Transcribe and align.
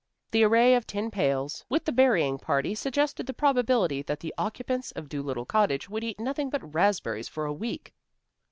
The 0.31 0.43
array 0.43 0.73
of 0.73 0.87
tin 0.87 1.11
pails 1.11 1.63
with 1.69 1.85
the 1.85 1.91
berrying 1.91 2.39
party 2.39 2.73
suggested 2.73 3.27
the 3.27 3.35
probability 3.35 4.01
that 4.01 4.19
the 4.19 4.33
occupants 4.35 4.91
of 4.93 5.07
Dolittle 5.09 5.45
Cottage 5.45 5.89
would 5.91 6.03
eat 6.03 6.19
nothing 6.19 6.49
but 6.49 6.73
raspberries 6.73 7.27
for 7.27 7.45
a 7.45 7.53
week. 7.53 7.93